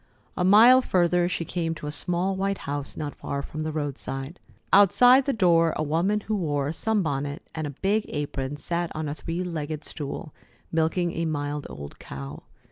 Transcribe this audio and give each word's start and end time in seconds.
A 0.35 0.43
mile 0.43 0.81
further 0.81 1.29
she 1.29 1.45
came 1.45 1.75
to 1.75 1.85
a 1.85 1.91
small 1.91 2.35
white 2.35 2.57
house 2.65 2.97
not 2.97 3.13
far 3.13 3.43
from 3.43 3.61
the 3.61 3.71
roadside. 3.71 4.39
Outside 4.73 5.25
the 5.25 5.31
door 5.31 5.73
a 5.77 5.83
woman 5.83 6.21
who 6.21 6.35
wore 6.35 6.69
a 6.69 6.73
sunbonnet 6.73 7.43
and 7.53 7.67
a 7.67 7.77
big 7.83 8.07
apron 8.09 8.57
sat 8.57 8.91
on 8.95 9.07
a 9.07 9.13
three 9.13 9.43
legged 9.43 9.83
stool, 9.85 10.33
milking 10.71 11.11
a 11.11 11.25
mild 11.25 11.67
old 11.69 11.99
cow. 11.99 12.41